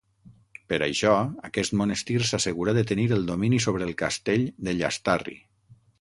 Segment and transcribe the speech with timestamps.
[0.71, 1.11] Per això
[1.49, 5.37] aquest monestir s'assegurà de tenir el domini sobre el castell de Llastarri.